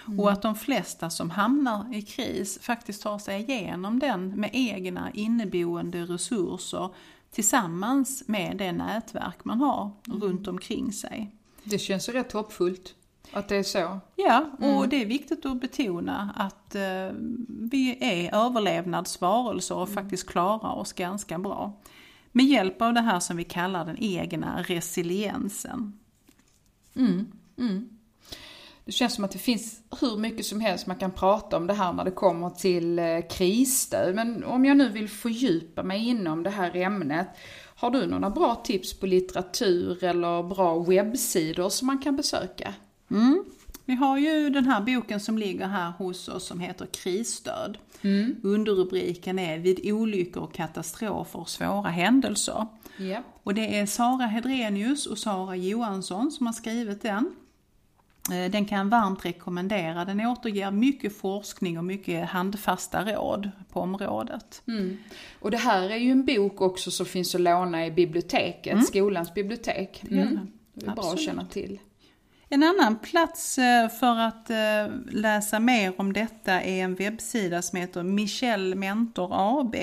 Mm. 0.08 0.20
Och 0.20 0.32
att 0.32 0.42
de 0.42 0.56
flesta 0.56 1.10
som 1.10 1.30
hamnar 1.30 1.96
i 1.96 2.02
kris 2.02 2.60
faktiskt 2.62 3.04
tar 3.04 3.18
sig 3.18 3.42
igenom 3.42 4.00
den 4.00 4.28
med 4.30 4.50
egna 4.54 5.12
inneboende 5.12 6.02
resurser 6.02 6.90
tillsammans 7.32 8.24
med 8.28 8.58
det 8.58 8.72
nätverk 8.72 9.46
man 9.46 9.60
har 9.60 9.92
mm. 10.08 10.22
runt 10.22 10.48
omkring 10.48 10.94
sig. 10.94 11.36
Det 11.64 11.80
känns 11.80 12.10
rätt 12.10 12.32
hoppfullt 12.32 12.96
att 13.32 13.48
det 13.48 13.56
är 13.56 13.64
så. 13.64 14.00
Ja, 14.16 14.50
och 14.58 14.64
mm. 14.64 14.90
det 14.90 15.02
är 15.02 15.06
viktigt 15.06 15.46
att 15.46 15.62
betona 15.62 16.34
att 16.36 16.76
eh, 16.76 17.10
vi 17.48 17.98
är 18.00 18.46
överlevnadsvarelser 18.46 19.76
och 19.76 19.88
mm. 19.88 19.94
faktiskt 19.94 20.30
klarar 20.30 20.76
oss 20.76 20.94
ganska 20.94 21.40
bra. 21.40 21.82
Med 22.32 22.46
hjälp 22.46 22.82
av 22.82 22.94
det 22.94 23.02
här 23.02 23.20
som 23.20 23.38
vi 23.38 23.44
kallar 23.44 23.86
den 23.86 23.98
egna 24.00 24.62
resiliensen. 24.62 26.00
Mm. 26.96 27.28
Det 28.86 28.92
känns 28.92 29.14
som 29.14 29.24
att 29.24 29.32
det 29.32 29.40
finns 29.40 29.82
hur 30.02 30.18
mycket 30.18 30.46
som 30.46 30.62
helst 30.62 30.88
man 30.88 30.98
kan 30.98 31.12
prata 31.12 31.58
om 31.58 31.68
det 31.68 31.74
här 31.74 31.94
när 31.94 32.04
det 32.04 32.12
kommer 32.12 32.50
till 32.50 33.00
eh, 33.00 33.20
krisstöd. 33.30 34.16
Men 34.16 34.44
om 34.44 34.66
jag 34.66 34.78
nu 34.78 34.90
vill 34.90 35.10
fördjupa 35.10 35.84
mig 35.84 36.08
inom 36.08 36.44
det 36.44 36.50
här 36.50 36.76
ämnet, 36.76 37.28
har 37.76 37.92
du 37.92 38.08
några 38.08 38.30
bra 38.30 38.56
tips 38.56 39.00
på 39.00 39.06
litteratur 39.06 40.04
eller 40.04 40.44
bra 40.44 40.80
webbsidor 40.80 41.70
som 41.70 41.88
man 41.88 41.98
kan 41.98 42.16
besöka? 42.16 42.74
Mm. 43.12 43.46
Vi 43.86 43.96
har 43.96 44.18
ju 44.18 44.50
den 44.50 44.66
här 44.66 44.82
boken 44.82 45.20
som 45.20 45.38
ligger 45.38 45.68
här 45.68 45.92
hos 45.92 46.28
oss 46.28 46.46
som 46.46 46.60
heter 46.60 46.86
Krisstöd. 46.86 47.78
Mm. 48.02 48.36
Underrubriken 48.44 49.40
är 49.40 49.58
Vid 49.58 49.92
olyckor, 49.92 50.50
katastrofer 50.54 51.40
och 51.40 51.50
svåra 51.50 51.90
händelser. 51.90 52.68
Yep. 53.00 53.24
Och 53.44 53.54
det 53.54 53.80
är 53.80 53.86
Sara 53.86 54.26
Hedrenius 54.26 55.06
och 55.06 55.18
Sara 55.18 55.56
Johansson 55.56 56.32
som 56.32 56.46
har 56.46 56.54
skrivit 56.54 57.02
den. 57.02 57.36
Eh, 58.32 58.52
den 58.52 58.66
kan 58.66 58.78
jag 58.78 58.86
varmt 58.86 59.26
rekommendera. 59.26 60.06
Den 60.06 60.20
återger 60.20 60.72
mycket 60.72 61.18
forskning 61.18 61.78
och 61.78 61.86
mycket 61.86 62.30
handfasta 62.30 63.14
råd 63.14 63.52
på 63.70 63.80
området. 63.80 64.62
Mm. 64.68 64.98
Och 65.40 65.52
det 65.52 65.58
här 65.58 65.90
är 65.90 65.98
ju 65.98 66.12
en 66.12 66.26
bok 66.26 66.62
också 66.62 66.92
som 66.92 67.06
finns 67.06 67.36
att 67.36 67.42
låna 67.42 67.86
i 67.86 67.92
biblioteket, 67.92 68.74
mm. 68.74 68.84
skolans 68.84 69.34
bibliotek. 69.34 70.04
Mm. 70.10 70.40
Det 70.74 70.86
är 70.86 70.92
bra 70.92 71.12
att 71.14 71.22
känna 71.22 71.46
till. 71.46 71.80
En 72.54 72.64
annan 72.64 73.00
plats 73.00 73.58
eh, 73.58 73.90
för 73.90 74.20
att 74.20 74.50
eh, 74.50 74.96
läsa 75.12 75.60
mer 75.60 75.94
om 75.98 76.14
detta 76.14 76.62
är 76.62 76.84
en 76.84 76.96
webbsida 76.96 77.62
som 77.62 77.80
heter 77.80 78.04
Michel 78.04 78.76
Mentor 78.76 79.30
AB 79.32 79.76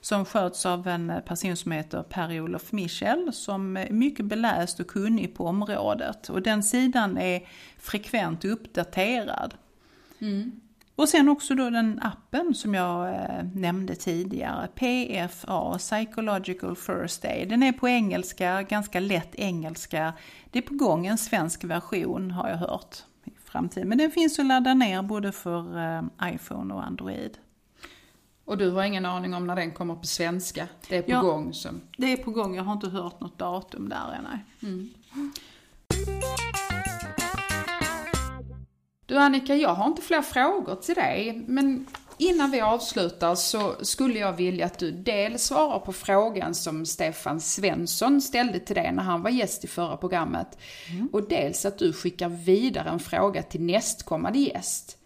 som 0.00 0.24
sköts 0.24 0.66
av 0.66 0.88
en 0.88 1.10
eh, 1.10 1.20
person 1.20 1.56
som 1.56 1.72
heter 1.72 2.02
Per-Olof 2.02 2.72
Michel 2.72 3.32
som 3.32 3.76
är 3.76 3.90
mycket 3.90 4.26
beläst 4.26 4.80
och 4.80 4.86
kunnig 4.86 5.34
på 5.34 5.46
området 5.46 6.28
och 6.28 6.42
den 6.42 6.62
sidan 6.62 7.18
är 7.18 7.48
frekvent 7.78 8.44
uppdaterad. 8.44 9.54
Mm. 10.18 10.60
Och 11.00 11.08
sen 11.08 11.28
också 11.28 11.54
då 11.54 11.70
den 11.70 12.00
appen 12.02 12.54
som 12.54 12.74
jag 12.74 13.08
eh, 13.08 13.44
nämnde 13.54 13.94
tidigare, 13.94 14.68
PFA, 14.74 15.78
Psychological 15.78 16.76
First 16.76 17.24
Aid. 17.24 17.48
Den 17.48 17.62
är 17.62 17.72
på 17.72 17.88
engelska, 17.88 18.62
ganska 18.62 19.00
lätt 19.00 19.34
engelska. 19.34 20.12
Det 20.50 20.58
är 20.58 20.62
på 20.62 20.74
gång 20.74 21.06
en 21.06 21.18
svensk 21.18 21.64
version 21.64 22.30
har 22.30 22.48
jag 22.48 22.56
hört 22.56 22.96
i 23.24 23.30
framtiden. 23.44 23.88
Men 23.88 23.98
den 23.98 24.10
finns 24.10 24.38
att 24.38 24.46
ladda 24.46 24.74
ner 24.74 25.02
både 25.02 25.32
för 25.32 25.78
eh, 25.78 26.34
iPhone 26.34 26.74
och 26.74 26.84
Android. 26.86 27.38
Och 28.44 28.58
du 28.58 28.70
har 28.70 28.82
ingen 28.82 29.06
aning 29.06 29.34
om 29.34 29.46
när 29.46 29.56
den 29.56 29.72
kommer 29.72 29.94
på 29.94 30.06
svenska? 30.06 30.68
Det 30.88 30.96
är 30.96 31.02
på 31.02 31.10
ja, 31.10 31.20
gång? 31.20 31.54
Som... 31.54 31.80
Det 31.96 32.12
är 32.12 32.16
på 32.16 32.30
gång, 32.30 32.54
jag 32.54 32.64
har 32.64 32.72
inte 32.72 32.88
hört 32.88 33.20
något 33.20 33.38
datum 33.38 33.88
där 33.88 34.12
än. 34.18 34.26
Mm. 34.62 34.90
Annika, 39.20 39.54
jag 39.54 39.74
har 39.74 39.86
inte 39.86 40.02
fler 40.02 40.22
frågor 40.22 40.74
till 40.74 40.94
dig, 40.94 41.44
men 41.46 41.86
innan 42.18 42.50
vi 42.50 42.60
avslutar 42.60 43.34
så 43.34 43.74
skulle 43.82 44.18
jag 44.18 44.32
vilja 44.32 44.66
att 44.66 44.78
du 44.78 44.90
dels 44.90 45.44
svarar 45.44 45.78
på 45.78 45.92
frågan 45.92 46.54
som 46.54 46.86
Stefan 46.86 47.40
Svensson 47.40 48.20
ställde 48.20 48.58
till 48.58 48.74
dig 48.74 48.92
när 48.92 49.02
han 49.02 49.22
var 49.22 49.30
gäst 49.30 49.64
i 49.64 49.68
förra 49.68 49.96
programmet. 49.96 50.58
Mm. 50.90 51.08
Och 51.12 51.28
dels 51.28 51.64
att 51.64 51.78
du 51.78 51.92
skickar 51.92 52.28
vidare 52.28 52.88
en 52.88 53.00
fråga 53.00 53.42
till 53.42 53.62
nästkommande 53.62 54.38
gäst. 54.38 54.96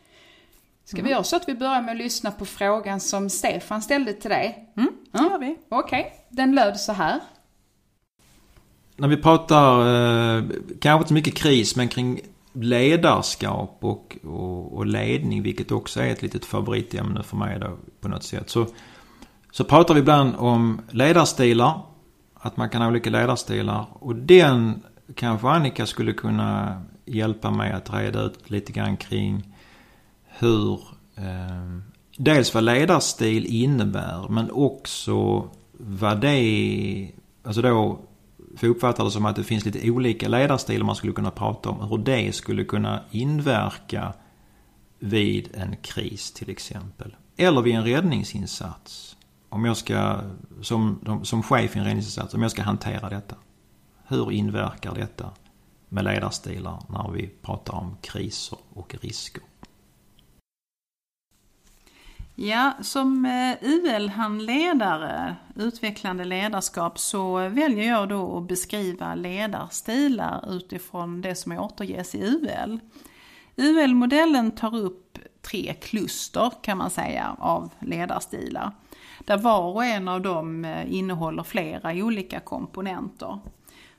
Ska 0.85 0.97
mm. 0.97 1.06
vi 1.06 1.12
göra 1.12 1.25
så 1.25 1.37
att 1.37 1.49
vi 1.49 1.54
börjar 1.54 1.83
med 1.83 1.92
att 1.92 1.99
lyssna 1.99 2.30
på 2.30 2.44
frågan 2.44 3.00
som 3.00 3.30
Stefan 3.30 3.83
ställde 3.83 4.12
till 4.12 4.30
dig? 4.30 4.73
Mm, 4.76 4.92
det 5.12 5.18
gör 5.18 5.38
vi. 5.38 5.56
Okej, 5.68 6.00
okay. 6.00 6.12
den 6.28 6.54
löd 6.54 6.80
så 6.80 6.92
här. 6.92 7.21
När 8.97 9.09
vi 9.09 9.16
pratar, 9.16 9.80
eh, 9.80 10.44
kanske 10.80 10.99
inte 10.99 11.09
så 11.09 11.14
mycket 11.14 11.35
kris, 11.35 11.76
men 11.76 11.88
kring 11.88 12.21
ledarskap 12.54 13.78
och, 13.80 14.16
och, 14.25 14.76
och, 14.76 14.87
ledning, 14.87 15.42
vilket 15.42 15.73
också 15.73 16.00
är 16.00 16.08
ett 16.08 16.23
litet 16.23 16.44
favoritämne 16.44 17.23
för 17.23 17.37
mig 17.37 17.58
då 17.58 17.76
på 18.00 18.08
något 18.08 18.23
sätt. 18.23 18.50
Så, 18.50 18.66
så 19.52 19.64
pratar 19.64 19.94
vi 19.94 20.00
ibland 20.00 20.34
om 20.37 20.80
ledarstilar, 20.90 21.80
att 22.34 22.56
man 22.56 22.70
kan 22.70 22.82
ha 22.82 22.88
olika 22.88 23.11
ledarstilar. 23.11 23.87
Och 23.92 24.16
den 24.16 24.82
kanske 25.14 25.49
Annika 25.49 25.87
skulle 25.87 26.12
kunna 26.12 26.82
hjälpa 27.04 27.50
mig 27.50 27.73
att 27.73 27.94
reda 27.94 28.23
ut 28.23 28.50
lite 28.50 28.73
grann 28.73 28.96
kring 28.96 29.54
hur 30.38 30.80
eh, 31.16 31.78
dels 32.16 32.54
vad 32.54 32.64
ledarstil 32.64 33.46
innebär 33.46 34.28
men 34.28 34.50
också 34.50 35.49
vad 35.73 36.20
det, 36.20 37.11
alltså 37.42 37.62
då 37.62 37.99
för 38.56 38.66
jag 38.66 38.75
uppfattar 38.75 39.04
det 39.04 39.11
som 39.11 39.26
att 39.26 39.37
det 39.37 39.44
finns 39.44 39.64
lite 39.64 39.90
olika 39.90 40.28
ledarstilar 40.28 40.84
man 40.84 40.96
skulle 40.96 41.12
kunna 41.12 41.30
prata 41.30 41.70
om. 41.70 41.88
Hur 41.88 41.99
det 41.99 42.34
skulle 42.34 42.64
kunna 42.64 43.00
inverka 43.11 44.14
vid 44.99 45.50
en 45.54 45.76
kris 45.76 46.32
till 46.32 46.50
exempel. 46.50 47.16
Eller 47.37 47.62
vid 47.62 47.75
en 47.75 47.84
räddningsinsats. 47.84 49.16
Om 49.49 49.64
jag 49.64 49.76
ska, 49.76 50.20
som, 50.62 51.20
som 51.23 51.42
chef 51.42 51.76
i 51.76 51.78
en 51.78 51.84
räddningsinsats, 51.84 52.34
om 52.34 52.42
jag 52.42 52.50
ska 52.50 52.62
hantera 52.62 53.08
detta. 53.08 53.37
Hur 54.06 54.32
inverkar 54.32 54.94
detta 54.94 55.30
med 55.88 56.04
ledarstilar 56.04 56.82
när 56.88 57.11
vi 57.11 57.30
pratar 57.42 57.75
om 57.75 57.96
kriser 58.00 58.58
och 58.75 58.94
risker? 59.00 59.42
Ja, 62.37 62.73
som 62.81 63.25
eh, 63.25 63.69
UL-handledare, 63.69 65.37
utvecklande 65.57 66.25
ledarskap, 66.25 66.99
så 66.99 67.49
väljer 67.49 67.88
jag 67.88 68.09
då 68.09 68.38
att 68.38 68.49
beskriva 68.49 69.14
ledarstilar 69.14 70.45
utifrån 70.57 71.21
det 71.21 71.35
som 71.35 71.53
återges 71.53 72.14
i 72.14 72.23
UL. 72.23 72.81
UL-modellen 73.57 74.50
tar 74.50 74.76
upp 74.76 75.19
tre 75.43 75.75
kluster 75.75 76.53
kan 76.62 76.79
man 76.79 76.91
säga 76.91 77.37
av 77.38 77.71
ledarstilar. 77.81 78.73
Där 79.19 79.37
var 79.37 79.75
och 79.75 79.85
en 79.85 80.09
av 80.09 80.23
dem 80.23 80.64
eh, 80.64 80.95
innehåller 80.95 81.43
flera 81.43 81.93
olika 81.93 82.41
komponenter. 82.41 83.38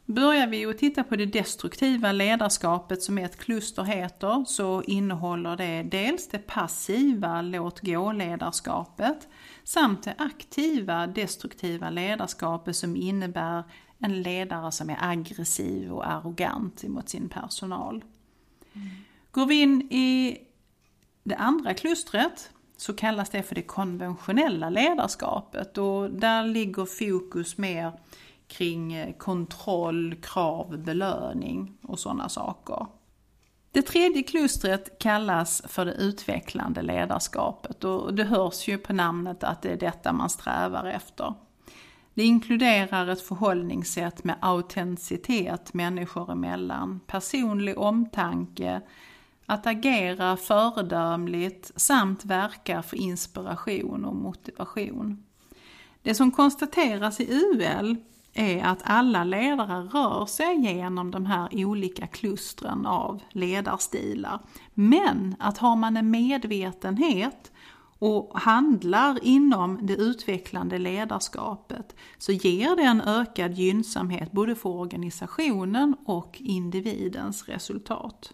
Börjar 0.06 0.48
vi 0.48 0.66
att 0.66 0.78
titta 0.78 1.04
på 1.04 1.16
det 1.16 1.26
destruktiva 1.26 2.12
ledarskapet 2.12 3.04
som 3.04 3.18
ett 3.18 3.38
kluster 3.38 3.84
heter 3.84 4.46
så 4.48 4.84
innehåller 4.84 5.58
det 5.58 5.84
dels 5.84 6.28
det 6.28 6.48
passiva 6.48 7.42
låt 7.42 7.82
gå-ledarskapet 7.82 9.28
samt 9.64 10.04
det 10.04 10.16
aktiva 10.18 11.08
destruktiva 11.08 11.90
ledarskapet 11.90 12.76
som 12.76 12.96
innebär 12.96 13.64
en 14.00 14.22
ledare 14.22 14.72
som 14.72 14.90
är 14.90 14.98
aggressiv 15.02 15.92
och 15.92 16.08
arrogant 16.08 16.84
mot 16.84 17.10
sin 17.10 17.30
personal. 17.30 18.04
Mm. 18.74 18.88
Går 19.32 19.46
vi 19.46 19.62
in 19.62 19.82
i 19.82 20.38
det 21.24 21.36
andra 21.36 21.74
klustret 21.74 22.50
så 22.78 22.94
kallas 22.94 23.30
det 23.30 23.44
för 23.44 23.56
det 23.56 23.62
konventionella 23.62 24.70
ledarskapet 24.70 25.78
och 25.78 26.10
där 26.12 26.46
ligger 26.46 26.86
fokus 26.86 27.58
mer 27.58 27.92
kring 28.48 28.94
eh, 28.94 29.16
kontroll, 29.18 30.16
krav, 30.22 30.78
belöning 30.78 31.78
och 31.82 32.00
sådana 32.00 32.30
saker. 32.30 32.88
Det 33.72 33.82
tredje 33.82 34.24
klustret 34.24 35.00
kallas 35.00 35.62
för 35.68 35.86
det 35.86 35.94
utvecklande 35.94 36.82
ledarskapet 36.82 37.84
och 37.84 38.14
det 38.14 38.24
hörs 38.24 38.68
ju 38.68 38.78
på 38.78 38.94
namnet 38.94 39.44
att 39.44 39.62
det 39.62 39.70
är 39.70 39.78
detta 39.78 40.14
man 40.14 40.30
strävar 40.30 40.86
efter. 40.86 41.34
Det 42.14 42.24
inkluderar 42.24 43.08
ett 43.08 43.22
förhållningssätt 43.22 44.24
med 44.24 44.36
autenticitet 44.40 45.74
människor 45.74 46.32
emellan, 46.32 47.00
personlig 47.08 47.78
omtanke, 47.78 48.82
att 49.46 49.68
agera 49.68 50.38
föredömligt 50.38 51.72
samt 51.76 52.26
verka 52.26 52.84
för 52.84 52.98
inspiration 52.98 54.06
och 54.06 54.16
motivation. 54.16 55.24
Det 56.02 56.16
som 56.16 56.32
konstateras 56.32 57.20
i 57.20 57.34
UL 57.34 57.98
är 58.36 58.64
att 58.64 58.80
alla 58.84 59.24
ledare 59.24 59.82
rör 59.82 60.26
sig 60.26 60.62
genom 60.62 61.12
de 61.12 61.26
här 61.26 61.50
olika 61.52 62.08
klustren 62.08 62.86
av 62.86 63.22
ledarstilar. 63.30 64.40
Men 64.74 65.36
att 65.40 65.58
har 65.58 65.76
man 65.76 65.98
en 65.98 66.12
medvetenhet 66.12 67.52
och 68.00 68.40
handlar 68.40 69.24
inom 69.24 69.80
det 69.82 69.96
utvecklande 69.96 70.78
ledarskapet 70.78 71.96
så 72.18 72.32
ger 72.32 72.76
det 72.76 72.84
en 72.84 73.02
ökad 73.02 73.54
gynnsamhet 73.54 74.32
både 74.32 74.56
för 74.56 74.70
organisationen 74.70 75.96
och 76.06 76.38
individens 76.40 77.50
resultat. 77.50 78.34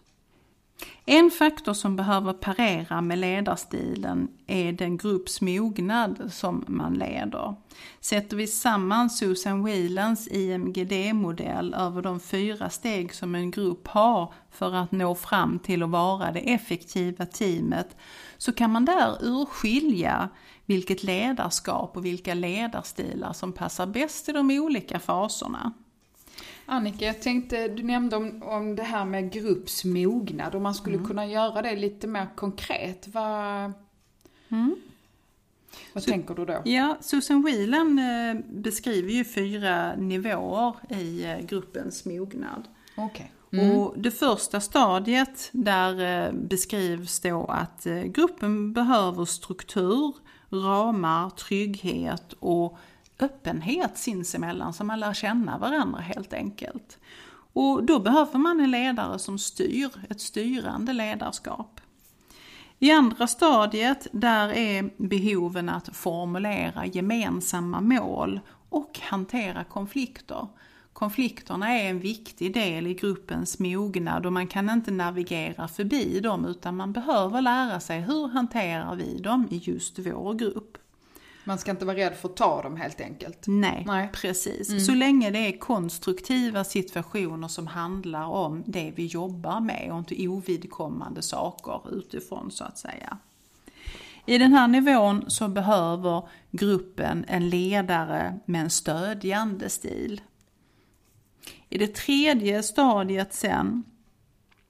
En 1.06 1.32
faktor 1.32 1.74
som 1.74 1.96
behöver 1.96 2.34
parera 2.34 3.02
med 3.02 3.18
ledarstilen 3.18 4.28
är 4.48 4.72
den 4.72 4.98
grupps 4.98 5.42
mognad 5.42 6.32
som 6.34 6.66
man 6.68 6.94
leder. 6.94 7.56
Sätter 8.00 8.38
vi 8.38 8.48
samman 8.48 9.10
Susan 9.10 9.64
Whelans 9.64 10.28
IMGD-modell 10.28 11.74
över 11.74 12.02
de 12.02 12.20
fyra 12.20 12.70
steg 12.70 13.14
som 13.14 13.36
en 13.36 13.52
grupp 13.52 13.88
har 13.88 14.34
för 14.52 14.76
att 14.76 14.92
nå 14.92 15.16
fram 15.16 15.60
till 15.60 15.84
att 15.84 15.90
vara 15.90 16.32
det 16.32 16.54
effektiva 16.54 17.26
teamet 17.26 17.98
så 18.38 18.52
kan 18.52 18.72
man 18.72 18.86
där 18.86 19.18
urskilja 19.22 20.30
vilket 20.66 21.04
ledarskap 21.04 21.98
och 21.98 22.06
vilka 22.06 22.34
ledarstilar 22.34 23.34
som 23.34 23.54
passar 23.54 23.86
bäst 23.86 24.30
i 24.30 24.32
de 24.32 24.52
olika 24.52 25.00
faserna. 25.00 25.74
Annika, 26.72 27.06
jag 27.06 27.22
tänkte, 27.22 27.68
du 27.68 27.84
nämnde 27.84 28.16
om, 28.16 28.44
om 28.44 28.76
det 28.76 28.84
här 28.84 29.06
med 29.06 29.32
gruppsmognad, 29.32 30.56
om 30.56 30.64
man 30.64 30.76
skulle 30.76 30.96
mm. 30.96 31.08
kunna 31.08 31.26
göra 31.26 31.62
det 31.62 31.76
lite 31.76 32.08
mer 32.08 32.28
konkret. 32.36 33.08
Vad, 33.08 33.74
mm. 34.50 34.76
vad 35.94 36.04
Så, 36.04 36.12
tänker 36.12 36.36
du 36.36 36.46
då? 36.46 36.62
Ja, 36.66 36.98
Susan 37.02 37.44
Whelan 37.44 38.00
eh, 38.00 38.36
beskriver 38.50 39.12
ju 39.12 39.26
fyra 39.26 39.96
nivåer 39.96 40.76
i 40.90 41.24
eh, 41.24 41.40
gruppens 41.40 42.06
mognad. 42.06 42.68
Okay. 42.98 43.28
Mm. 43.52 43.72
Och 43.72 44.00
det 44.00 44.12
första 44.12 44.62
stadiet 44.62 45.50
där 45.52 46.26
eh, 46.26 46.34
beskrivs 46.34 47.20
då 47.20 47.46
att 47.46 47.88
gruppen 48.06 48.74
behöver 48.74 49.26
struktur, 49.26 50.14
ramar, 50.50 51.30
trygghet 51.30 52.34
och 52.40 52.78
öppenhet 53.22 53.98
sinsemellan 53.98 54.74
så 54.74 54.84
man 54.84 55.00
lär 55.00 55.14
känna 55.14 55.58
varandra 55.58 56.00
helt 56.00 56.34
enkelt. 56.34 57.00
Och 57.54 57.84
då 57.84 58.00
behöver 58.00 58.40
man 58.40 58.60
en 58.60 58.72
ledare 58.72 59.20
som 59.20 59.40
styr, 59.40 59.90
ett 60.10 60.22
styrande 60.22 60.94
ledarskap. 60.94 61.82
I 62.80 62.92
andra 62.92 63.28
stadiet, 63.28 64.08
där 64.12 64.50
är 64.50 64.90
behoven 64.98 65.70
att 65.70 65.96
formulera 65.96 66.86
gemensamma 66.86 67.82
mål 67.82 68.40
och 68.70 69.00
hantera 69.02 69.64
konflikter. 69.64 70.48
Konflikterna 70.94 71.70
är 71.70 71.90
en 71.90 72.00
viktig 72.00 72.54
del 72.54 72.88
i 72.88 72.94
gruppens 72.94 73.60
mognad 73.60 74.26
och 74.26 74.34
man 74.34 74.48
kan 74.48 74.70
inte 74.70 74.92
navigera 74.92 75.68
förbi 75.68 76.20
dem 76.20 76.46
utan 76.46 76.76
man 76.76 76.94
behöver 76.94 77.42
lära 77.42 77.80
sig 77.80 78.02
hur 78.02 78.28
hanterar 78.28 78.96
vi 78.96 79.18
dem 79.18 79.48
i 79.52 79.58
just 79.58 80.00
vår 80.00 80.34
grupp. 80.34 80.78
Man 81.52 81.58
ska 81.58 81.72
inte 81.72 81.86
vara 81.86 81.98
rädd 81.98 82.16
för 82.16 82.30
att 82.30 82.36
ta 82.36 82.62
dem 82.62 82.76
helt 82.76 83.02
enkelt. 83.02 83.44
Nej, 83.48 83.84
Nej. 83.88 84.10
precis. 84.14 84.70
Mm. 84.70 84.80
Så 84.80 84.94
länge 84.94 85.32
det 85.32 85.40
är 85.40 85.58
konstruktiva 85.58 86.64
situationer 86.64 87.48
som 87.48 87.68
handlar 87.68 88.26
om 88.26 88.64
det 88.66 88.94
vi 88.96 89.06
jobbar 89.06 89.60
med 89.60 89.92
och 89.92 89.98
inte 89.98 90.28
ovidkommande 90.28 91.22
saker 91.22 91.82
utifrån 91.98 92.52
så 92.52 92.64
att 92.64 92.78
säga. 92.78 93.18
I 94.26 94.38
den 94.38 94.54
här 94.54 94.68
nivån 94.68 95.24
så 95.28 95.48
behöver 95.48 96.28
gruppen 96.52 97.26
en 97.28 97.50
ledare 97.50 98.40
med 98.46 98.62
en 98.62 98.70
stödjande 98.70 99.70
stil. 99.70 100.22
I 101.70 101.78
det 101.78 101.96
tredje 101.96 102.64
stadiet 102.64 103.34
sen 103.34 103.84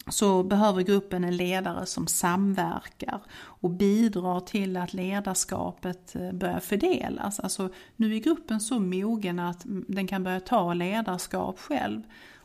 så 0.08 0.44
behöver 0.44 0.82
gruppen 0.82 1.24
en 1.24 1.38
ledare 1.38 1.86
som 1.86 2.08
samverkar 2.08 3.22
och 3.34 3.70
bidrar 3.70 4.40
till 4.40 4.78
att 4.78 4.94
ledarskapet 4.94 6.16
eh, 6.16 6.32
börjar 6.32 6.60
fördelas. 6.60 7.40
Alltså 7.40 7.70
nu 7.96 8.16
är 8.16 8.20
gruppen 8.20 8.60
så 8.60 8.80
mogen 8.80 9.40
att 9.40 9.62
den 9.66 10.08
kan 10.08 10.24
börja 10.24 10.40
ta 10.40 10.74
ledarskap 10.74 11.60
själv. 11.60 12.02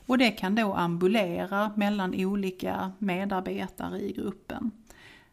Och 0.07 0.19
det 0.19 0.31
kan 0.31 0.55
då 0.55 0.75
ambulera 0.75 1.73
mellan 1.77 2.15
olika 2.15 2.93
medarbetare 2.99 4.01
i 4.01 4.13
gruppen. 4.13 4.71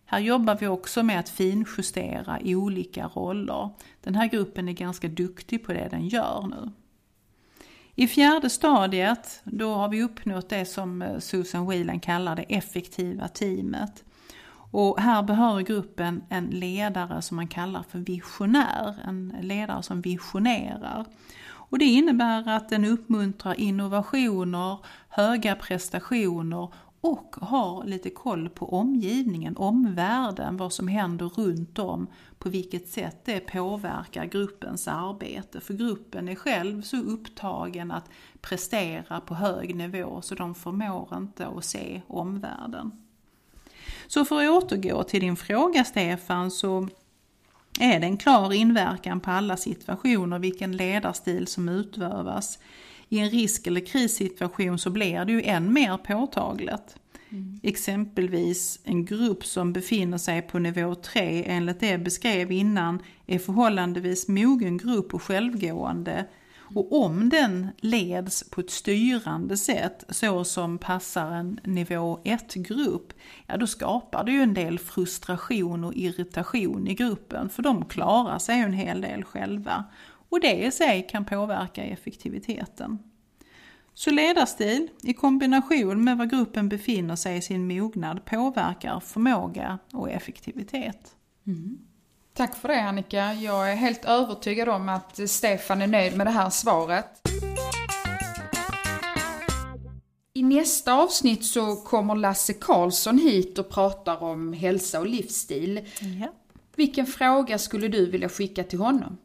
Här 0.06 0.20
jobbar 0.20 0.58
vi 0.60 0.68
också 0.68 1.04
med 1.04 1.20
att 1.20 1.30
finjustera 1.30 2.40
olika 2.44 3.08
roller. 3.08 3.70
Den 4.04 4.16
här 4.16 4.28
gruppen 4.28 4.70
är 4.70 4.74
ganska 4.74 5.08
duktig 5.08 5.66
på 5.66 5.74
det 5.74 5.88
den 5.92 6.08
gör 6.08 6.48
nu. 6.50 6.72
I 7.96 8.08
fjärde 8.08 8.50
stadiet, 8.50 9.42
då 9.44 9.74
har 9.74 9.90
vi 9.90 10.04
uppnått 10.04 10.50
det 10.50 10.66
som 10.66 11.02
eh, 11.02 11.20
Susan 11.20 11.68
Whelan 11.68 12.00
kallar 12.00 12.36
det 12.36 12.42
effektiva 12.44 13.28
teamet. 13.28 14.04
Och 14.72 15.00
här 15.00 15.24
behöver 15.24 15.62
gruppen 15.62 16.24
en 16.30 16.46
ledare 16.46 17.22
som 17.22 17.36
man 17.36 17.48
kallar 17.48 17.84
för 17.90 18.00
visionär, 18.00 18.96
en 19.08 19.36
ledare 19.42 19.84
som 19.84 20.02
visionerar. 20.02 21.06
Och 21.46 21.80
det 21.80 21.86
innebär 21.86 22.50
att 22.50 22.70
den 22.70 22.86
uppmuntrar 22.86 23.60
innovationer, 23.60 24.78
höga 25.10 25.56
prestationer 25.56 26.74
och 27.04 27.36
har 27.42 27.84
lite 27.84 28.10
koll 28.10 28.50
på 28.50 28.74
omgivningen, 28.74 29.58
omvärlden, 29.58 30.58
vad 30.58 30.74
som 30.74 30.88
händer 30.88 31.26
runt 31.26 31.80
om, 31.80 32.08
på 32.40 32.50
vilket 32.50 32.90
sätt 32.90 33.26
det 33.26 33.40
påverkar 33.40 34.26
gruppens 34.26 34.88
arbete. 34.88 35.62
För 35.62 35.74
gruppen 35.74 36.30
är 36.30 36.36
själv 36.36 36.82
så 36.82 36.98
upptagen 36.98 37.92
att 37.92 38.10
prestera 38.42 39.20
på 39.20 39.36
hög 39.36 39.76
nivå 39.76 40.22
så 40.22 40.36
de 40.36 40.56
förmår 40.56 41.08
inte 41.18 41.48
att 41.48 41.66
se 41.66 42.02
omvärlden. 42.08 42.92
Så 44.08 44.26
för 44.26 44.44
att 44.44 44.64
återgå 44.64 45.04
till 45.04 45.22
din 45.22 45.36
fråga 45.36 45.84
Stefan 45.84 46.52
så 46.52 46.88
är 47.80 48.00
det 48.00 48.06
en 48.06 48.18
klar 48.18 48.54
inverkan 48.54 49.20
på 49.20 49.32
alla 49.32 49.58
situationer 49.58 50.40
vilken 50.40 50.78
ledarstil 50.78 51.48
som 51.48 51.70
utövas. 51.70 52.60
I 53.14 53.20
en 53.20 53.30
risk 53.30 53.68
eller 53.68 53.82
krissituation 53.82 54.80
så 54.80 54.90
blir 54.90 55.26
det 55.26 55.32
ju 55.32 55.42
än 55.42 55.74
mer 55.74 55.98
påtagligt. 55.98 56.96
Mm. 57.30 57.60
Exempelvis 57.64 58.80
en 58.84 59.06
grupp 59.06 59.46
som 59.46 59.74
befinner 59.74 60.18
sig 60.18 60.42
på 60.42 60.60
nivå 60.60 60.96
3 60.96 61.44
enligt 61.48 61.80
det 61.80 61.90
jag 61.90 62.04
beskrev 62.04 62.52
innan 62.52 63.00
är 63.28 63.40
förhållandevis 63.40 64.28
mogen 64.28 64.78
grupp 64.78 65.14
och 65.14 65.24
självgående 65.24 66.26
och 66.76 67.06
om 67.06 67.30
den 67.30 67.68
leds 67.78 68.50
på 68.50 68.62
ett 68.62 68.72
styrande 68.72 69.58
sätt 69.58 70.04
så 70.10 70.44
som 70.44 70.78
passar 70.78 71.32
en 71.32 71.60
nivå 71.64 72.20
1-grupp, 72.24 73.14
ja 73.48 73.58
då 73.58 73.68
skapar 73.68 74.24
det 74.24 74.32
ju 74.32 74.42
en 74.42 74.54
del 74.54 74.80
frustration 74.80 75.84
och 75.84 75.94
irritation 75.94 76.88
i 76.88 76.94
gruppen 76.94 77.50
för 77.50 77.64
de 77.64 77.86
klarar 77.86 78.40
sig 78.40 78.60
en 78.60 78.74
hel 78.74 79.02
del 79.02 79.24
själva. 79.24 79.84
Och 80.34 80.40
det 80.40 80.54
i 80.54 80.72
sig 80.72 81.08
kan 81.10 81.26
påverka 81.26 81.84
effektiviteten. 81.84 83.00
Så 83.94 84.12
ledarstil 84.12 84.90
i 85.04 85.14
kombination 85.14 86.04
med 86.04 86.18
var 86.18 86.26
gruppen 86.26 86.70
befinner 86.70 87.16
sig 87.16 87.38
i 87.38 87.42
sin 87.42 87.68
mognad 87.68 88.26
påverkar 88.26 89.00
förmåga 89.00 89.80
och 89.92 90.12
effektivitet. 90.12 91.16
Mm. 91.48 91.78
Tack 92.34 92.56
för 92.56 92.68
det 92.68 92.82
Annika. 92.82 93.34
Jag 93.34 93.72
är 93.72 93.76
helt 93.76 94.06
övertygad 94.06 94.70
om 94.70 94.90
att 94.90 95.30
Stefan 95.30 95.82
är 95.82 95.88
nöjd 95.88 96.18
med 96.18 96.28
det 96.28 96.32
här 96.32 96.50
svaret. 96.50 97.22
I 100.34 100.44
nästa 100.44 100.94
avsnitt 100.94 101.46
så 101.46 101.76
kommer 101.76 102.16
Lasse 102.16 102.54
Karlsson 102.54 103.18
hit 103.18 103.60
och 103.60 103.70
pratar 103.70 104.24
om 104.24 104.54
hälsa 104.54 105.00
och 105.00 105.08
livsstil. 105.08 105.88
Ja. 106.22 106.28
Vilken 106.76 107.06
fråga 107.06 107.58
skulle 107.58 107.88
du 107.88 108.10
vilja 108.10 108.30
skicka 108.30 108.64
till 108.64 108.80
honom? 108.80 109.18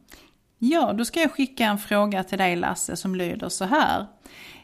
Ja, 0.59 0.93
då 0.93 1.05
ska 1.05 1.19
jag 1.19 1.31
skicka 1.31 1.65
en 1.65 1.77
fråga 1.77 2.23
till 2.23 2.37
dig 2.37 2.55
Lasse 2.55 2.95
som 2.95 3.15
lyder 3.15 3.49
så 3.49 3.65
här. 3.65 4.07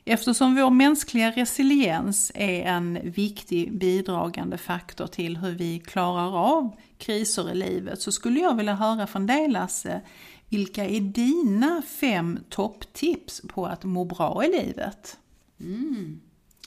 Eftersom 0.05 0.55
vår 0.55 0.69
mänskliga 0.69 1.31
resiliens 1.31 2.31
är 2.35 2.63
en 2.63 3.11
viktig 3.11 3.77
bidragande 3.77 4.57
faktor 4.57 5.07
till 5.07 5.37
hur 5.37 5.51
vi 5.51 5.79
klarar 5.79 6.37
av 6.37 6.75
kriser 6.97 7.51
i 7.51 7.55
livet 7.55 8.01
så 8.01 8.11
skulle 8.11 8.39
jag 8.39 8.55
vilja 8.55 8.73
höra 8.73 9.07
från 9.07 9.27
dig 9.27 9.47
Lasse, 9.47 10.01
vilka 10.49 10.85
är 10.85 10.99
dina 10.99 11.81
fem 11.81 12.39
topptips 12.49 13.41
på 13.47 13.65
att 13.65 13.83
må 13.83 14.05
bra 14.05 14.45
i 14.45 14.47
livet? 14.47 15.17
Mm. 15.59 16.21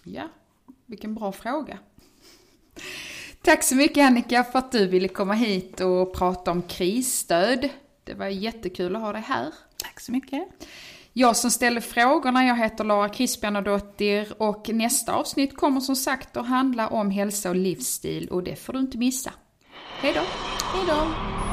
Ja, 0.05 0.29
vilken 0.87 1.14
bra 1.14 1.33
fråga. 1.33 1.79
Tack 3.43 3.64
så 3.64 3.75
mycket 3.75 4.07
Annika 4.07 4.45
för 4.45 4.59
att 4.59 4.73
du 4.73 4.87
ville 4.87 5.09
komma 5.09 5.35
hit 5.35 5.81
och 5.81 6.14
prata 6.14 6.51
om 6.51 6.62
krisstöd. 6.62 7.69
Det 8.09 8.14
var 8.14 8.27
jättekul 8.27 8.97
att 8.97 9.03
ha 9.03 9.12
dig 9.12 9.23
här. 9.23 9.53
Tack 9.77 10.01
så 10.01 10.12
mycket. 10.12 10.42
Jag 11.12 11.37
som 11.37 11.51
ställer 11.51 11.81
frågorna, 11.81 12.44
jag 12.44 12.57
heter 12.57 12.85
Lara 12.85 13.09
Kristianadottir 13.09 14.42
och 14.42 14.68
nästa 14.68 15.12
avsnitt 15.14 15.57
kommer 15.57 15.81
som 15.81 15.97
sagt 15.97 16.37
att 16.37 16.47
handla 16.47 16.88
om 16.88 17.11
hälsa 17.11 17.49
och 17.49 17.57
livsstil 17.57 18.29
och 18.29 18.42
det 18.42 18.57
får 18.57 18.73
du 18.73 18.79
inte 18.79 18.99
missa. 18.99 19.33
Hej 20.01 20.12
då! 20.14 20.21
Hej 20.75 20.85
då! 20.87 21.48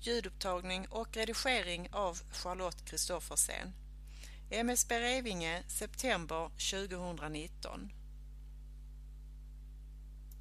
Ljudupptagning 0.00 0.88
och 0.88 1.16
redigering 1.16 1.88
av 1.92 2.20
Charlotte 2.32 2.84
Kristoffersen. 2.84 3.72
MSB 4.52 4.98
Revinge, 5.00 5.62
september 5.68 6.50
2019 6.56 7.92